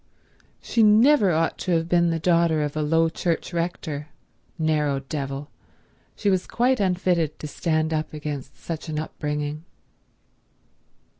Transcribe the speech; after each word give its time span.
She 0.63 0.81
never 0.81 1.29
ought 1.29 1.59
to 1.59 1.73
have 1.73 1.87
been 1.87 2.09
the 2.09 2.17
daughter 2.17 2.63
of 2.63 2.75
a 2.75 2.81
low 2.81 3.07
church 3.07 3.53
rector—narrow 3.53 5.01
devil; 5.01 5.51
she 6.15 6.31
was 6.31 6.47
quite 6.47 6.79
unfitted 6.79 7.37
to 7.37 7.45
stand 7.47 7.93
up 7.93 8.11
against 8.11 8.57
such 8.59 8.89
an 8.89 8.97
upbringing. 8.97 9.63